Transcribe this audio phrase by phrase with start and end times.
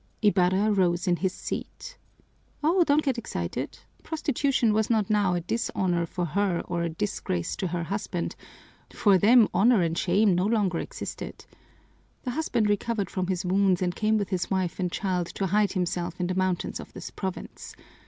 [0.23, 1.95] Ibarra rose in his seat.
[2.63, 3.77] "Oh, don't get excited!
[4.01, 8.35] Prostitution was not now a dishonor for her or a disgrace to her husband;
[8.91, 11.45] for them honor and shame no longer existed.
[12.23, 15.73] The husband recovered from his wounds and came with his wife and child to hide
[15.73, 17.75] himself in the mountains of this province.